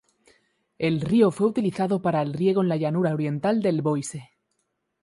El 0.79 0.99
río 0.99 1.29
fue 1.29 1.45
utilizado 1.45 2.01
para 2.01 2.23
el 2.23 2.33
riego 2.33 2.63
en 2.63 2.69
la 2.69 2.77
llanura 2.77 3.13
oriental 3.13 3.61
de 3.61 3.81
Boise. 3.81 4.31